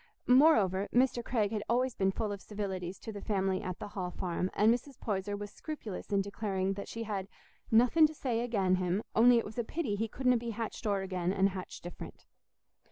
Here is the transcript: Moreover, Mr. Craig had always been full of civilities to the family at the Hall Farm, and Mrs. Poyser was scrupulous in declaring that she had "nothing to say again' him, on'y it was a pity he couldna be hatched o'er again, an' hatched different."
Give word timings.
Moreover, 0.25 0.87
Mr. 0.91 1.23
Craig 1.23 1.51
had 1.51 1.61
always 1.69 1.93
been 1.93 2.11
full 2.11 2.31
of 2.31 2.41
civilities 2.41 2.97
to 3.01 3.11
the 3.11 3.21
family 3.21 3.61
at 3.61 3.77
the 3.77 3.89
Hall 3.89 4.09
Farm, 4.09 4.49
and 4.55 4.73
Mrs. 4.73 4.99
Poyser 4.99 5.37
was 5.37 5.51
scrupulous 5.51 6.11
in 6.11 6.21
declaring 6.23 6.73
that 6.73 6.87
she 6.87 7.03
had 7.03 7.27
"nothing 7.69 8.07
to 8.07 8.13
say 8.15 8.39
again' 8.41 8.77
him, 8.77 9.03
on'y 9.15 9.37
it 9.37 9.45
was 9.45 9.59
a 9.59 9.63
pity 9.63 9.93
he 9.95 10.07
couldna 10.07 10.37
be 10.37 10.49
hatched 10.49 10.87
o'er 10.87 11.03
again, 11.03 11.31
an' 11.31 11.45
hatched 11.45 11.83
different." 11.83 12.25